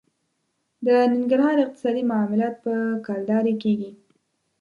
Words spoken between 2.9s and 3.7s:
کلدارې